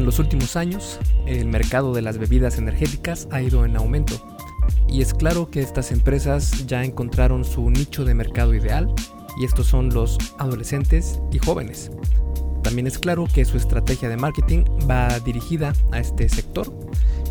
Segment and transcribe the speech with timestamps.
[0.00, 4.14] En los últimos años, el mercado de las bebidas energéticas ha ido en aumento
[4.88, 8.90] y es claro que estas empresas ya encontraron su nicho de mercado ideal
[9.38, 11.90] y estos son los adolescentes y jóvenes.
[12.62, 16.74] También es claro que su estrategia de marketing va dirigida a este sector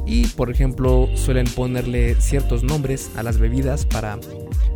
[0.05, 4.19] y por ejemplo suelen ponerle ciertos nombres a las bebidas para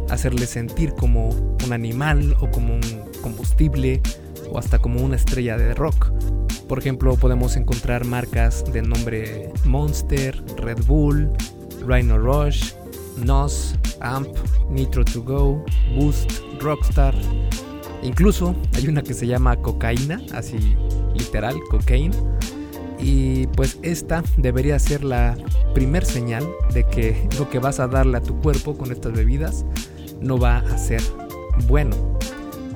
[0.10, 2.82] hacerle sentir como un animal o como un
[3.22, 4.02] combustible
[4.52, 6.12] o hasta como una estrella de rock.
[6.68, 11.32] Por ejemplo, podemos encontrar marcas de nombre Monster, Red Bull,
[11.86, 12.74] Rhino Rush,
[13.18, 14.36] NOS, AMP,
[14.70, 15.64] Nitro to Go,
[15.96, 17.16] Boost, Rockstar.
[18.02, 20.76] Incluso hay una que se llama cocaína, así
[21.16, 22.16] literal, cocaine.
[23.00, 25.36] Y pues esta debería ser la
[25.74, 29.66] primer señal de que lo que vas a darle a tu cuerpo con estas bebidas
[30.22, 31.02] no va a ser
[31.68, 32.18] bueno.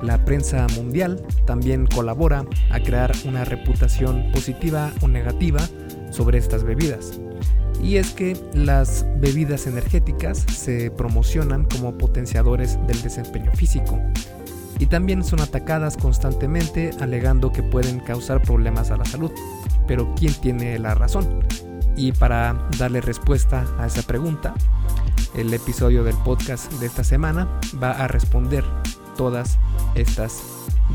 [0.02, 5.60] La prensa mundial también colabora a crear una reputación positiva o negativa
[6.10, 7.20] sobre estas bebidas.
[7.82, 14.00] Y es que las bebidas energéticas se promocionan como potenciadores del desempeño físico
[14.78, 19.30] y también son atacadas constantemente alegando que pueden causar problemas a la salud.
[19.86, 21.44] Pero ¿quién tiene la razón?
[21.96, 24.54] Y para darle respuesta a esa pregunta,
[25.36, 27.48] el episodio del podcast de esta semana
[27.82, 28.64] va a responder
[29.18, 29.58] todas
[29.94, 30.40] estas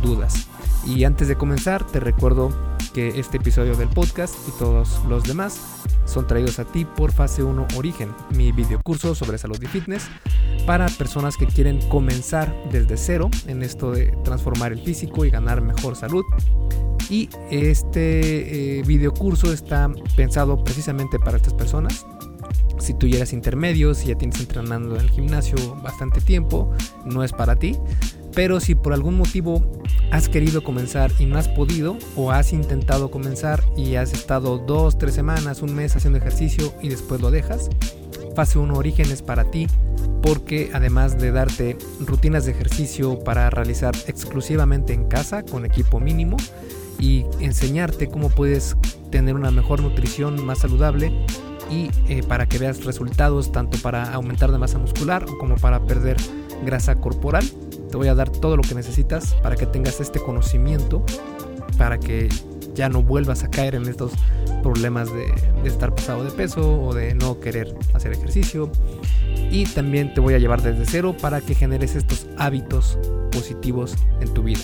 [0.02, 0.48] dudas.
[0.88, 2.50] Y antes de comenzar, te recuerdo
[2.94, 5.60] que este episodio del podcast y todos los demás
[6.06, 10.10] son traídos a ti por Fase 1 Origen, mi videocurso sobre salud y fitness
[10.66, 15.62] para personas que quieren comenzar desde cero en esto de transformar el físico y ganar
[15.62, 16.24] mejor salud.
[17.10, 22.06] Y este eh, videocurso está pensado precisamente para estas personas.
[22.84, 26.70] Si tú ya eres intermedio, si ya tienes entrenando en el gimnasio bastante tiempo,
[27.06, 27.78] no es para ti.
[28.36, 29.64] Pero si por algún motivo
[30.12, 34.98] has querido comenzar y no has podido, o has intentado comenzar y has estado dos,
[34.98, 37.70] tres semanas, un mes haciendo ejercicio y después lo dejas,
[38.36, 39.68] Fase 1 Origen es para ti
[40.22, 46.36] porque además de darte rutinas de ejercicio para realizar exclusivamente en casa con equipo mínimo
[47.00, 48.76] y enseñarte cómo puedes
[49.10, 51.14] tener una mejor nutrición más saludable
[51.74, 56.18] y eh, para que veas resultados tanto para aumentar de masa muscular como para perder
[56.66, 57.44] grasa corporal.
[57.90, 61.04] Te voy a dar todo lo que necesitas para que tengas este conocimiento,
[61.78, 62.30] para que
[62.76, 64.14] ya no vuelvas a caer en estos
[64.62, 65.34] problemas de,
[65.68, 68.72] estar pasado de peso o de no querer hacer ejercicio.
[69.52, 72.98] Y también te voy a llevar desde cero para que generes estos hábitos
[73.32, 74.62] positivos en tu vida,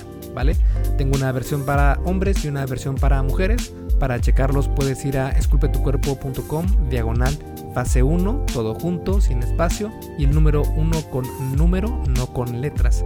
[0.97, 3.73] Tengo una versión para hombres y una versión para mujeres.
[3.99, 7.37] Para checarlos puedes ir a esculpetucuerpo.com diagonal
[7.73, 13.05] fase 1, todo junto, sin espacio, y el número 1 con número, no con letras.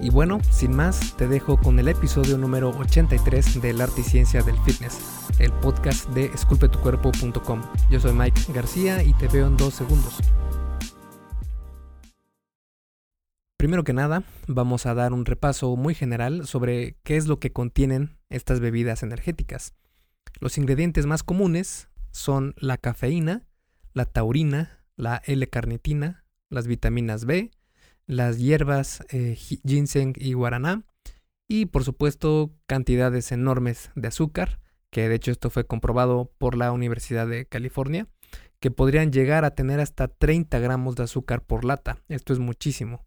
[0.00, 4.42] Y bueno, sin más, te dejo con el episodio número 83 del Arte y Ciencia
[4.42, 4.98] del Fitness,
[5.38, 7.62] el podcast de esculpetucuerpo.com.
[7.90, 10.18] Yo soy Mike García y te veo en dos segundos.
[13.60, 17.52] Primero que nada, vamos a dar un repaso muy general sobre qué es lo que
[17.52, 19.74] contienen estas bebidas energéticas.
[20.40, 23.46] Los ingredientes más comunes son la cafeína,
[23.92, 27.50] la taurina, la L-carnitina, las vitaminas B,
[28.06, 30.86] las hierbas eh, ginseng y guaraná
[31.46, 34.58] y por supuesto cantidades enormes de azúcar,
[34.90, 38.08] que de hecho esto fue comprobado por la Universidad de California,
[38.58, 41.98] que podrían llegar a tener hasta 30 gramos de azúcar por lata.
[42.08, 43.04] Esto es muchísimo.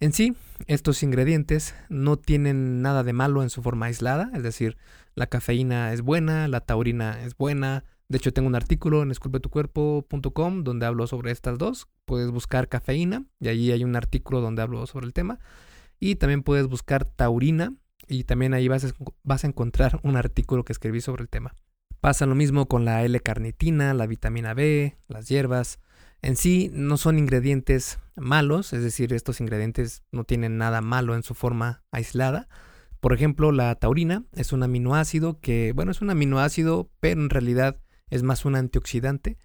[0.00, 0.34] En sí,
[0.66, 4.76] estos ingredientes no tienen nada de malo en su forma aislada, es decir,
[5.14, 10.64] la cafeína es buena, la taurina es buena, de hecho, tengo un artículo en esculpetucuerpo.com
[10.64, 11.86] donde hablo sobre estas dos.
[12.06, 15.38] Puedes buscar cafeína y allí hay un artículo donde hablo sobre el tema.
[16.00, 17.72] Y también puedes buscar taurina
[18.08, 18.88] y también ahí vas a,
[19.22, 21.54] vas a encontrar un artículo que escribí sobre el tema.
[22.00, 25.78] Pasa lo mismo con la L-carnitina, la vitamina B, las hierbas.
[26.22, 31.22] En sí no son ingredientes malos, es decir, estos ingredientes no tienen nada malo en
[31.22, 32.48] su forma aislada.
[33.00, 37.80] Por ejemplo, la taurina es un aminoácido que, bueno, es un aminoácido, pero en realidad
[38.10, 39.38] es más un antioxidante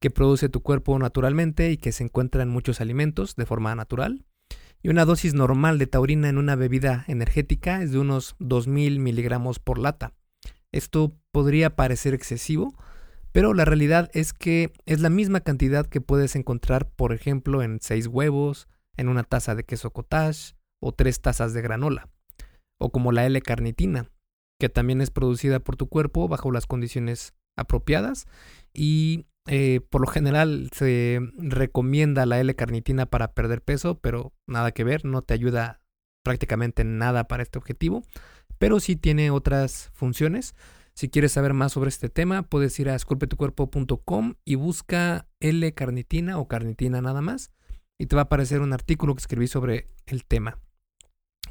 [0.00, 4.26] que produce tu cuerpo naturalmente y que se encuentra en muchos alimentos de forma natural.
[4.82, 9.58] Y una dosis normal de taurina en una bebida energética es de unos 2.000 miligramos
[9.58, 10.12] por lata.
[10.70, 12.74] Esto podría parecer excesivo,
[13.32, 17.78] pero la realidad es que es la misma cantidad que puedes encontrar, por ejemplo, en
[17.80, 22.08] 6 huevos, en una taza de queso cottage o 3 tazas de granola.
[22.80, 24.10] O como la L-carnitina,
[24.60, 28.26] que también es producida por tu cuerpo bajo las condiciones apropiadas
[28.72, 34.84] y eh, por lo general se recomienda la L-carnitina para perder peso, pero nada que
[34.84, 35.80] ver, no te ayuda
[36.22, 38.02] prácticamente nada para este objetivo,
[38.58, 40.54] pero sí tiene otras funciones.
[40.98, 46.48] Si quieres saber más sobre este tema, puedes ir a esculpetucuerpo.com y busca L-carnitina o
[46.48, 47.52] carnitina nada más
[47.98, 50.58] y te va a aparecer un artículo que escribí sobre el tema.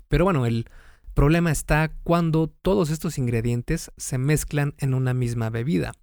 [0.09, 0.69] Pero bueno, el
[1.13, 5.93] problema está cuando todos estos ingredientes se mezclan en una misma bebida.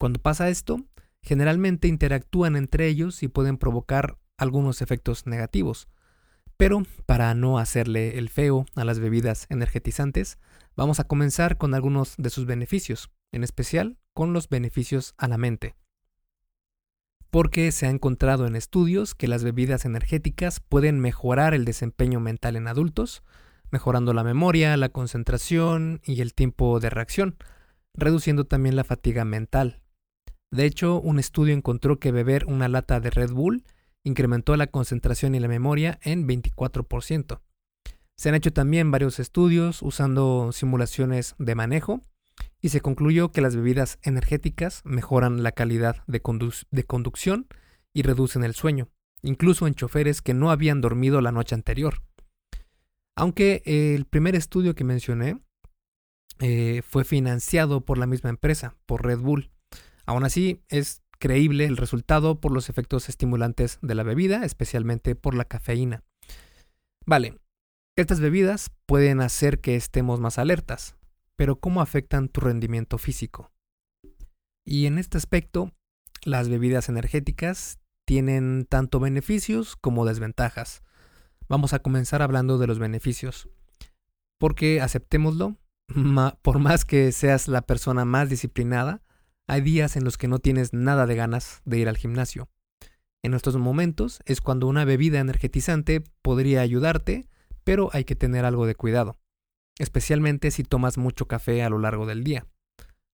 [0.00, 0.86] Cuando pasa esto,
[1.20, 5.86] generalmente interactúan entre ellos y pueden provocar algunos efectos negativos.
[6.56, 10.38] Pero para no hacerle el feo a las bebidas energetizantes,
[10.76, 15.38] vamos a comenzar con algunos de sus beneficios, en especial con los beneficios a la
[15.38, 15.74] mente.
[17.30, 22.56] Porque se ha encontrado en estudios que las bebidas energéticas pueden mejorar el desempeño mental
[22.56, 23.24] en adultos,
[23.70, 27.36] mejorando la memoria, la concentración y el tiempo de reacción,
[27.92, 29.80] reduciendo también la fatiga mental.
[30.52, 33.64] De hecho, un estudio encontró que beber una lata de Red Bull
[34.04, 37.40] incrementó la concentración y la memoria en 24%.
[38.16, 42.02] Se han hecho también varios estudios usando simulaciones de manejo
[42.60, 47.46] y se concluyó que las bebidas energéticas mejoran la calidad de, conducción
[47.92, 48.88] y reducen el sueño,
[49.22, 52.02] incluso en choferes que no habían dormido la noche anterior.
[53.16, 55.40] Aunque el primer estudio que mencioné
[56.40, 59.50] eh, fue financiado por la misma empresa, por Red Bull.
[60.06, 65.34] Aún así, es creíble el resultado por los efectos estimulantes de la bebida, especialmente por
[65.34, 66.02] la cafeína.
[67.06, 67.38] Vale,
[67.96, 70.96] estas bebidas pueden hacer que estemos más alertas,
[71.36, 73.52] pero ¿cómo afectan tu rendimiento físico?
[74.66, 75.72] Y en este aspecto,
[76.24, 80.82] las bebidas energéticas tienen tanto beneficios como desventajas.
[81.48, 83.48] Vamos a comenzar hablando de los beneficios.
[84.38, 85.56] Porque aceptémoslo,
[86.42, 89.02] por más que seas la persona más disciplinada,
[89.46, 92.48] hay días en los que no tienes nada de ganas de ir al gimnasio.
[93.22, 97.28] En estos momentos es cuando una bebida energetizante podría ayudarte,
[97.64, 99.18] pero hay que tener algo de cuidado,
[99.78, 102.46] especialmente si tomas mucho café a lo largo del día.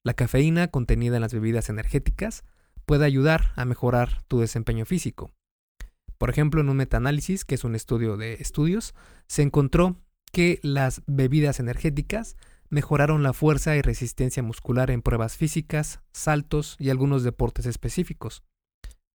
[0.04, 2.42] La cafeína contenida en las bebidas energéticas
[2.86, 5.30] puede ayudar a mejorar tu desempeño físico.
[6.18, 8.94] Por ejemplo, en un metaanálisis, que es un estudio de estudios,
[9.26, 9.96] se encontró
[10.32, 12.36] que las bebidas energéticas
[12.68, 18.44] mejoraron la fuerza y resistencia muscular en pruebas físicas, saltos y algunos deportes específicos.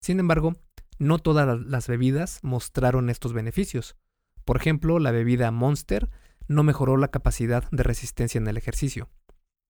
[0.01, 0.55] Sin embargo,
[0.99, 3.95] no todas las bebidas mostraron estos beneficios.
[4.45, 6.09] Por ejemplo, la bebida Monster
[6.47, 9.09] no mejoró la capacidad de resistencia en el ejercicio.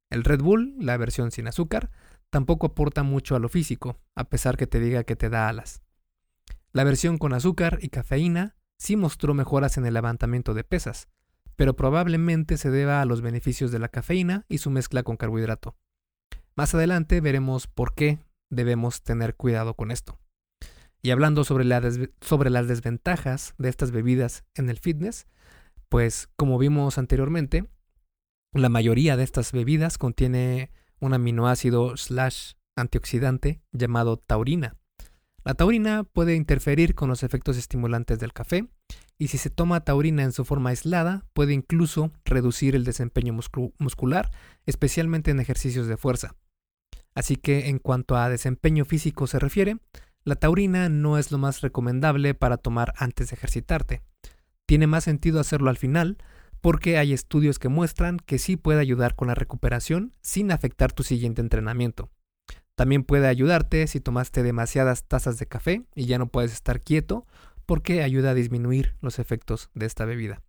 [0.10, 1.90] El Red Bull, la versión sin azúcar,
[2.30, 5.82] tampoco aporta mucho a lo físico, a pesar que te diga que te da alas.
[6.74, 11.08] La versión con azúcar y cafeína sí mostró mejoras en el levantamiento de pesas,
[11.56, 15.78] pero probablemente se deba a los beneficios de la cafeína y su mezcla con carbohidrato.
[16.56, 18.20] Más adelante veremos por qué
[18.50, 20.20] debemos tener cuidado con esto.
[21.06, 25.28] Y hablando sobre, las desventajas de estas bebidas en el fitness,
[25.88, 27.70] pues como vimos anteriormente,
[28.54, 34.78] la mayoría de estas bebidas contiene un aminoácido slash antioxidante llamado taurina.
[35.44, 38.68] La taurina puede interferir con los efectos estimulantes del café
[39.20, 43.32] y si se toma taurina en su forma aislada, puede incluso reducir el desempeño
[43.78, 44.32] muscular,
[44.66, 46.36] especialmente en ejercicios de fuerza.
[47.14, 49.78] Así que en cuanto a desempeño físico se refiere,
[50.26, 54.02] la taurina no es lo más recomendable para tomar antes de ejercitarte.
[54.66, 56.18] Tiene más sentido hacerlo al final,
[56.62, 61.04] porque hay estudios que muestran que sí puede ayudar con la recuperación sin afectar tu
[61.04, 62.10] siguiente entrenamiento.
[62.74, 67.28] También puede ayudarte si tomaste demasiadas tazas de café y ya no puedes estar quieto
[67.68, 70.42] porque ayuda a disminuir los efectos de esta bebida.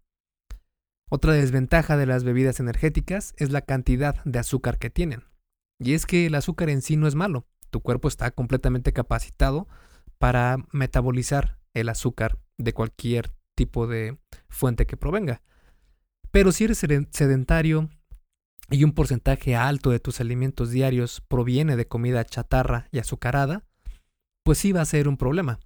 [1.10, 5.24] Otra desventaja de las bebidas energéticas es la cantidad de azúcar que tienen.
[5.78, 7.46] Y es que el azúcar en sí no es malo.
[7.70, 9.68] Tu cuerpo está completamente capacitado
[10.18, 14.18] para metabolizar el azúcar de cualquier tipo de
[14.48, 15.42] fuente que provenga.
[16.30, 17.88] Pero si eres sedentario
[18.70, 23.64] y un porcentaje alto de tus alimentos diarios proviene de comida chatarra y azucarada,
[24.42, 25.58] pues sí va a ser un problema.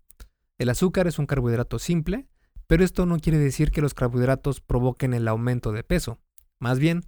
[0.59, 2.29] El azúcar es un carbohidrato simple,
[2.67, 6.21] pero esto no quiere decir que los carbohidratos provoquen el aumento de peso.
[6.59, 7.05] Más bien,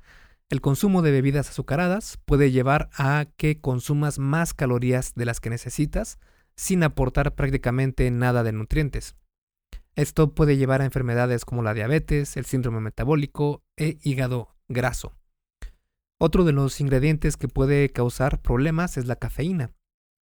[0.53, 5.49] el consumo de bebidas azucaradas puede llevar a que consumas más calorías de las que
[5.49, 6.19] necesitas
[6.57, 9.17] sin aportar prácticamente nada de nutrientes.
[9.97, 15.15] Esto puede llevar a enfermedades como la diabetes, el síndrome metabólico e hígado graso.
[16.21, 19.71] Otro de los ingredientes que puede causar problemas es la cafeína,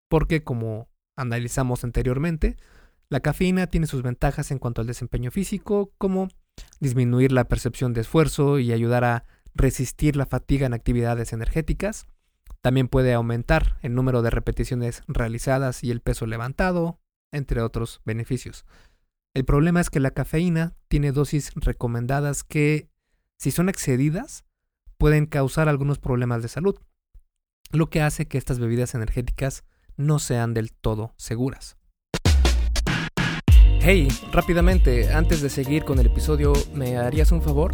[0.10, 2.58] porque como analizamos anteriormente,
[3.08, 6.28] la cafeína tiene sus ventajas en cuanto al desempeño físico, como
[6.82, 9.24] disminuir la percepción de esfuerzo y ayudar a
[9.58, 12.08] resistir la fatiga en actividades energéticas.
[12.62, 17.00] También puede aumentar el número de repeticiones realizadas y el peso levantado,
[17.32, 18.66] entre otros beneficios.
[19.34, 22.90] El problema es que la cafeína tiene dosis recomendadas que,
[23.38, 24.46] si son excedidas,
[24.98, 26.76] pueden causar algunos problemas de salud.
[27.72, 29.66] lo que hace que estas bebidas energéticas
[29.98, 31.76] no sean del todo seguras.
[33.82, 37.74] Hey, rápidamente, antes de seguir con el episodio, ¿me harías un favor?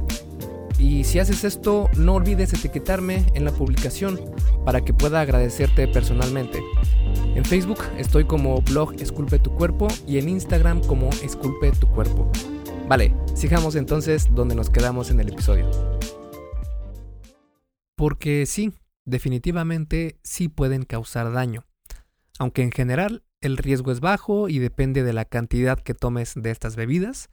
[0.81, 4.19] Y si haces esto, no olvides etiquetarme en la publicación
[4.65, 6.59] para que pueda agradecerte personalmente.
[7.35, 12.31] En Facebook estoy como blog Esculpe tu cuerpo y en Instagram como Esculpe tu cuerpo.
[12.87, 15.69] Vale, sigamos entonces donde nos quedamos en el episodio.
[17.95, 18.73] Porque sí,
[19.05, 21.63] definitivamente sí pueden causar daño.
[22.39, 26.49] Aunque en general el riesgo es bajo y depende de la cantidad que tomes de
[26.49, 27.29] estas bebidas,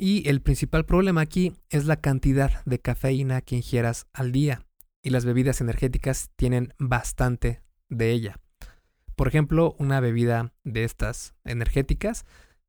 [0.00, 4.66] y el principal problema aquí es la cantidad de cafeína que ingieras al día.
[5.02, 8.40] Y las bebidas energéticas tienen bastante de ella.
[9.14, 12.24] Por ejemplo, una bebida de estas energéticas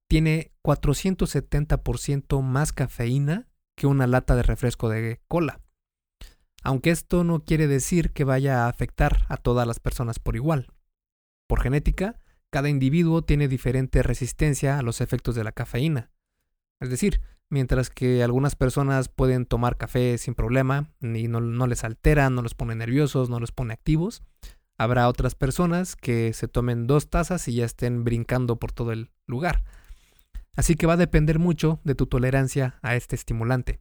[0.10, 3.48] tiene 470% más cafeína
[3.78, 5.62] que una lata de refresco de cola.
[6.64, 10.68] Aunque esto no quiere decir que vaya a afectar a todas las personas por igual.
[11.48, 12.20] Por genética,
[12.50, 16.11] cada individuo tiene diferente resistencia a los efectos de la cafeína.
[16.82, 22.30] Es decir, mientras que algunas personas pueden tomar café sin problema y no, les altera,
[22.30, 24.24] no los pone nerviosos, no los pone activos,
[24.78, 29.12] habrá otras personas que se tomen dos tazas y ya estén brincando por todo el
[29.28, 29.64] lugar.
[30.56, 33.80] Así que va a depender mucho de tu tolerancia a este estimulante.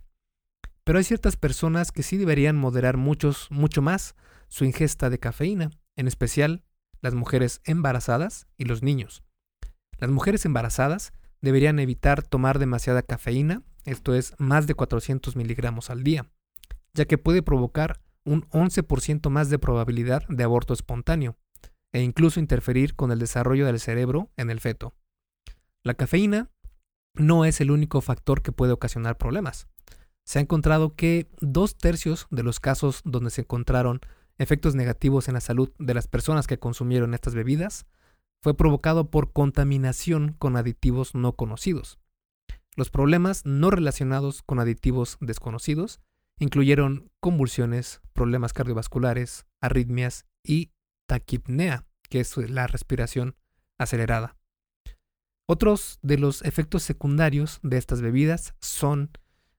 [0.85, 4.14] Pero hay ciertas personas que sí deberían moderar muchos, mucho más
[4.49, 6.64] su ingesta de cafeína, en especial
[7.00, 9.23] las mujeres embarazadas y los niños.
[9.99, 16.02] Las mujeres embarazadas deberían evitar tomar demasiada cafeína, esto es más de 400 miligramos al
[16.02, 16.30] día,
[16.94, 21.37] ya que puede provocar un 11% más de probabilidad de aborto espontáneo
[21.92, 24.94] e incluso interferir con el desarrollo del cerebro en el feto.
[25.82, 26.50] La cafeína
[27.14, 29.66] no es el único factor que puede ocasionar problemas.
[30.25, 34.00] Se ha encontrado que dos tercios de los casos donde se encontraron
[34.38, 37.87] efectos negativos en la salud de las personas que consumieron estas bebidas
[38.42, 41.99] fue provocado por contaminación con aditivos no conocidos.
[42.76, 46.00] Los problemas no relacionados con aditivos desconocidos
[46.38, 50.70] incluyeron convulsiones, problemas cardiovasculares, arritmias y
[51.06, 53.37] taquipnea, que es la respiración
[53.78, 54.37] acelerada.
[55.47, 59.11] Otros de los efectos secundarios de estas bebidas son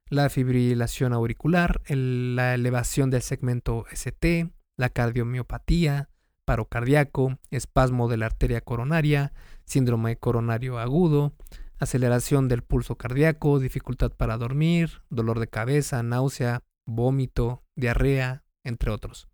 [0.10, 6.10] la fibrilación auricular, la elevación del segmento ST, la cardiomiopatía,
[6.52, 9.32] paro cardíaco, espasmo de la arteria coronaria,
[9.64, 11.34] síndrome coronario agudo,
[11.80, 19.30] aceleración del pulso cardíaco, dificultad para dormir, dolor de cabeza, náusea, vómito, diarrea, entre otros.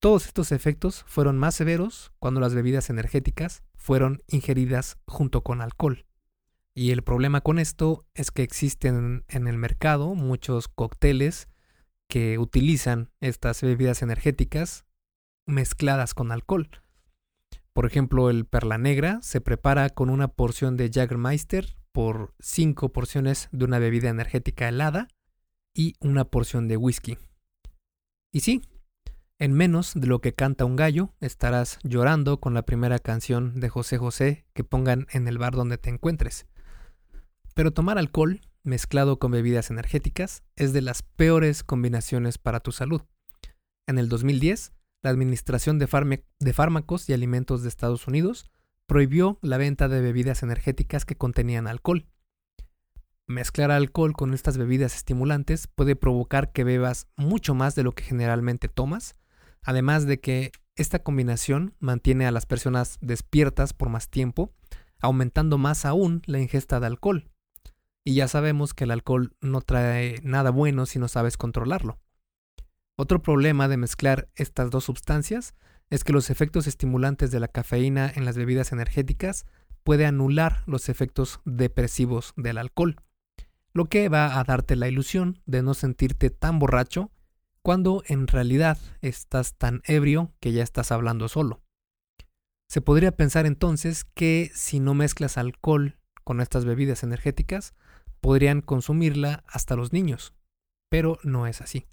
[0.00, 6.06] Todos estos efectos fueron más severos cuando las bebidas energéticas fueron ingeridas junto con alcohol.
[6.74, 11.48] Y el problema con esto es que existen en el mercado muchos cócteles
[12.08, 14.86] que utilizan estas bebidas energéticas
[15.46, 16.70] mezcladas con alcohol.
[17.72, 23.48] Por ejemplo, el perla negra se prepara con una porción de Jagermeister por 5 porciones
[23.52, 25.08] de una bebida energética helada
[25.74, 27.18] y una porción de whisky.
[28.32, 28.62] Y sí,
[29.38, 33.68] en menos de lo que canta un gallo, estarás llorando con la primera canción de
[33.68, 36.46] José José que pongan en el bar donde te encuentres.
[37.54, 43.02] Pero tomar alcohol mezclado con bebidas energéticas es de las peores combinaciones para tu salud.
[43.86, 44.72] En el 2010,
[45.04, 48.50] la Administración de, Fármacos y Alimentos de Estados Unidos
[48.86, 52.06] prohibió la venta de bebidas energéticas que contenían alcohol.
[53.26, 58.02] Mezclar alcohol con estas bebidas estimulantes puede provocar que bebas mucho más de lo que
[58.02, 59.14] generalmente tomas,
[59.62, 64.54] además de que esta combinación mantiene a las personas despiertas por más tiempo,
[65.00, 67.30] aumentando más aún la ingesta de alcohol.
[68.04, 71.98] Y ya sabemos que el alcohol no trae nada bueno si no sabes controlarlo.
[72.96, 75.54] Otro problema de mezclar estas dos sustancias
[75.90, 79.46] es que los efectos estimulantes de la cafeína en las bebidas energéticas
[79.82, 82.96] puede anular los efectos depresivos del alcohol,
[83.72, 87.10] lo que va a darte la ilusión de no sentirte tan borracho
[87.62, 91.62] cuando en realidad estás tan ebrio que ya estás hablando solo.
[92.68, 97.74] Se podría pensar entonces que si no mezclas alcohol con estas bebidas energéticas,
[98.20, 100.34] podrían consumirla hasta los niños,
[100.88, 101.86] pero no es así.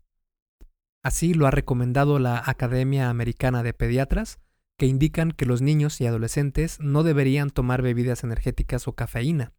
[1.04, 4.40] Así lo ha recomendado la Academia Americana de Pediatras,
[4.78, 9.54] que indican que los niños y adolescentes no deberían tomar bebidas energéticas o cafeína.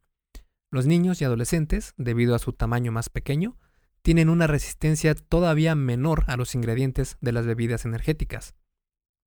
[0.70, 3.56] Los niños y adolescentes, debido a su tamaño más pequeño,
[4.02, 8.54] tienen una resistencia todavía menor a los ingredientes de las bebidas energéticas.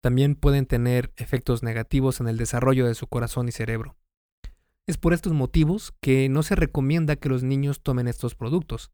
[0.01, 3.97] También pueden tener efectos negativos en el desarrollo de su corazón y cerebro.
[4.87, 8.91] Es por estos motivos que no se recomienda que los niños tomen estos productos.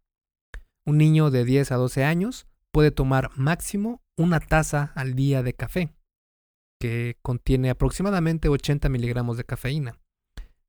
[0.86, 5.54] Un niño de 10 a 12 años puede tomar máximo una taza al día de
[5.54, 5.94] café,
[6.80, 10.00] que contiene aproximadamente 80 miligramos de cafeína.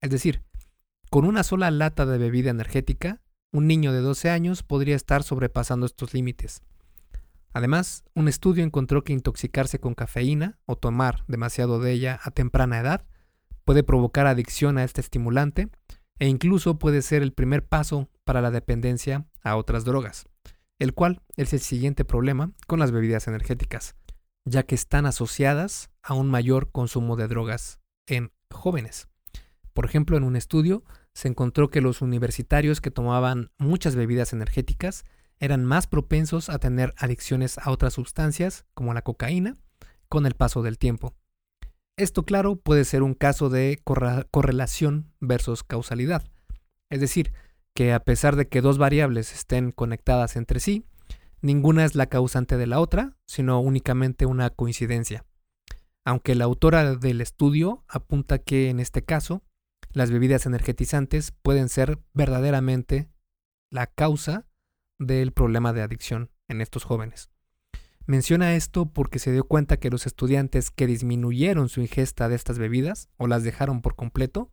[0.00, 0.42] Es decir,
[1.10, 5.86] con una sola lata de bebida energética, un niño de 12 años podría estar sobrepasando
[5.86, 6.62] estos límites.
[7.52, 12.80] Además, un estudio encontró que intoxicarse con cafeína o tomar demasiado de ella a temprana
[12.80, 13.04] edad
[13.64, 15.68] puede provocar adicción a este estimulante
[16.18, 20.26] e incluso puede ser el primer paso para la dependencia a otras drogas
[20.82, 23.94] el cual es el siguiente problema con las bebidas energéticas,
[24.44, 29.06] ya que están asociadas a un mayor consumo de drogas en jóvenes.
[29.74, 30.82] Por ejemplo, en un estudio
[31.14, 35.04] se encontró que los universitarios que tomaban muchas bebidas energéticas
[35.38, 39.58] eran más propensos a tener adicciones a otras sustancias, como la cocaína,
[40.08, 41.14] con el paso del tiempo.
[41.96, 46.24] Esto, claro, puede ser un caso de correlación versus causalidad.
[46.90, 47.32] Es decir,
[47.74, 50.84] que a pesar de que dos variables estén conectadas entre sí,
[51.40, 55.24] ninguna es la causante de la otra, sino únicamente una coincidencia.
[56.04, 59.42] Aunque la autora del estudio apunta que en este caso,
[59.92, 63.10] las bebidas energetizantes pueden ser verdaderamente
[63.70, 64.46] la causa
[64.98, 67.30] del problema de adicción en estos jóvenes.
[68.06, 72.58] Menciona esto porque se dio cuenta que los estudiantes que disminuyeron su ingesta de estas
[72.58, 74.50] bebidas o las dejaron por completo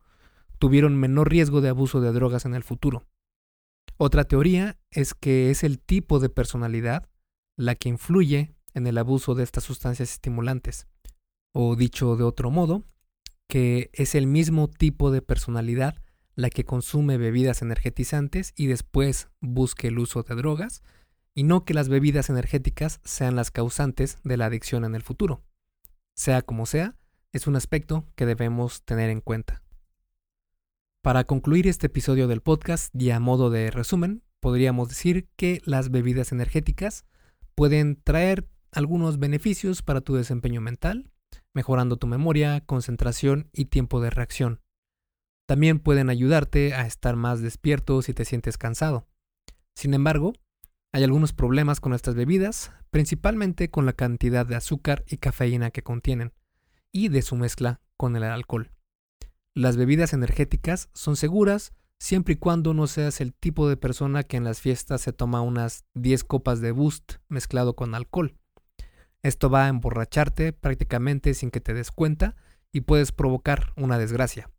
[0.60, 3.08] tuvieron menor riesgo de abuso de drogas en el futuro.
[3.98, 7.10] Otra teoría es que es el tipo de personalidad
[7.58, 10.88] la que influye en el abuso de estas sustancias estimulantes.
[11.54, 12.84] O dicho de otro modo,
[13.48, 16.02] que es el mismo tipo de personalidad
[16.36, 20.84] la que consume bebidas energetizantes y después busque el uso de drogas,
[21.36, 25.44] y no que las bebidas energéticas sean las causantes de la adicción en el futuro.
[26.16, 26.96] Sea como sea,
[27.34, 29.62] es un aspecto que debemos tener en cuenta.
[31.02, 35.92] Para concluir este episodio del podcast y a modo de resumen, podríamos decir que las
[35.92, 37.06] bebidas energéticas
[37.56, 41.10] pueden traer algunos beneficios para tu desempeño mental,
[41.54, 44.60] mejorando tu memoria, concentración y tiempo de reacción.
[45.48, 49.08] También pueden ayudarte a estar más despierto si te sientes cansado.
[49.78, 50.34] Sin embargo,
[50.92, 55.82] hay algunos problemas con estas bebidas, principalmente con la cantidad de azúcar y cafeína que
[55.82, 56.34] contienen,
[56.92, 58.70] y de su mezcla con el alcohol.
[59.56, 64.38] Las bebidas energéticas son seguras siempre y cuando no seas el tipo de persona que
[64.38, 68.36] en las fiestas se toma unas 10 copas de boost mezclado con alcohol.
[69.22, 72.38] Esto va a emborracharte prácticamente sin que te des cuenta
[72.72, 74.50] y puedes provocar una desgracia.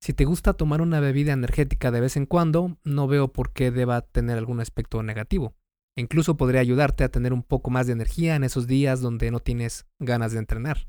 [0.00, 3.70] Si te gusta tomar una bebida energética de vez en cuando, no veo por qué
[3.70, 5.54] deba tener algún aspecto negativo.
[5.96, 9.40] Incluso podría ayudarte a tener un poco más de energía en esos días donde no
[9.40, 10.88] tienes ganas de entrenar.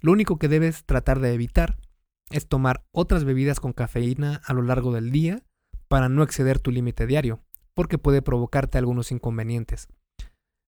[0.00, 1.78] Lo único que debes tratar de evitar
[2.30, 5.42] es tomar otras bebidas con cafeína a lo largo del día
[5.88, 7.40] para no exceder tu límite diario,
[7.74, 9.88] porque puede provocarte algunos inconvenientes.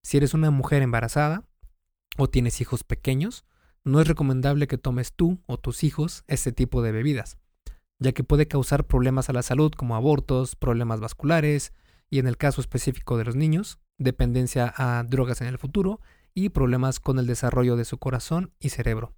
[0.03, 1.45] Si eres una mujer embarazada
[2.17, 3.45] o tienes hijos pequeños,
[3.85, 7.39] no es recomendable que tomes tú o tus hijos este tipo de bebidas,
[7.99, 11.73] ya que puede causar problemas a la salud como abortos, problemas vasculares
[12.11, 16.01] y en el caso específico de los niños, dependencia a drogas en el futuro
[16.35, 19.15] y problemas con el desarrollo de su corazón y cerebro.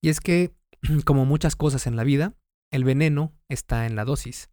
[0.00, 0.54] Y es que
[1.04, 2.34] como muchas cosas en la vida,
[2.70, 4.50] el veneno está en la dosis.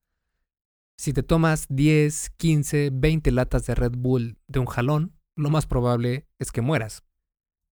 [0.98, 5.66] Si te tomas 10, 15, 20 latas de Red Bull de un jalón, lo más
[5.66, 7.04] probable es que mueras.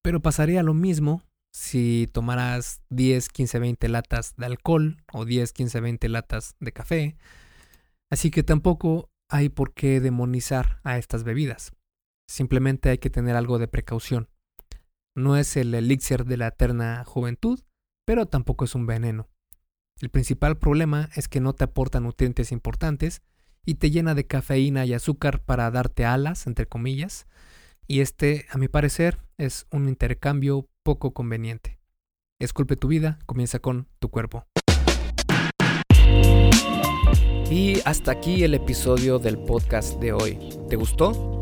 [0.01, 5.81] Pero pasaría lo mismo si tomaras 10, 15, 20 latas de alcohol o 10, 15,
[5.81, 7.17] 20 latas de café.
[8.09, 11.73] Así que tampoco hay por qué demonizar a estas bebidas.
[12.29, 14.29] Simplemente hay que tener algo de precaución.
[15.15, 17.59] No es el elixir de la eterna juventud,
[18.07, 19.27] pero tampoco es un veneno.
[19.99, 23.21] El principal problema es que no te aporta nutrientes importantes
[23.65, 27.27] y te llena de cafeína y azúcar para darte alas, entre comillas,
[27.85, 31.79] y este, a mi parecer, es un intercambio poco conveniente.
[32.39, 34.45] Esculpe tu vida, comienza con tu cuerpo.
[37.51, 40.39] Y hasta aquí el episodio del podcast de hoy.
[40.69, 41.41] ¿Te gustó?